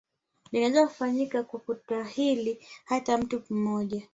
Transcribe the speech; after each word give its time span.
Linaweza 0.51 0.87
kufanyika 0.87 1.43
kwa 1.43 1.59
kutahiri 1.59 2.65
hata 2.85 3.17
mtu 3.17 3.43
mmoja 3.53 4.07